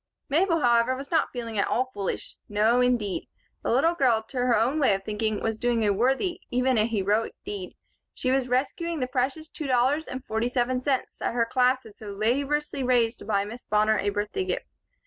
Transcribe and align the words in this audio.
Mabel, 0.29 0.61
however, 0.61 0.95
was 0.95 1.11
not 1.11 1.31
feeling 1.31 1.59
at 1.59 1.67
all 1.67 1.91
foolish. 1.93 2.35
No, 2.49 2.81
indeed. 2.81 3.27
The 3.61 3.69
little 3.69 3.93
girl, 3.93 4.23
to 4.29 4.37
her 4.37 4.57
own 4.57 4.79
way 4.79 4.95
of 4.95 5.03
thinking, 5.03 5.41
was 5.41 5.59
doing 5.59 5.85
a 5.85 5.93
worthy, 5.93 6.41
even 6.49 6.75
a 6.79 6.87
heroic, 6.87 7.35
deed. 7.45 7.75
She 8.15 8.31
was 8.31 8.47
rescuing 8.47 8.99
the 8.99 9.05
precious 9.05 9.47
two 9.47 9.67
dollars 9.67 10.07
and 10.07 10.25
forty 10.25 10.47
seven 10.47 10.81
cents 10.81 11.17
that 11.19 11.35
her 11.35 11.45
class 11.45 11.83
had 11.83 11.97
so 11.97 12.13
laboriously 12.15 12.81
raised 12.81 13.19
to 13.19 13.25
buy 13.25 13.45
Miss 13.45 13.63
Bonner 13.63 13.99
a 13.99 14.09
birthday 14.09 14.43
gift. 14.43 14.65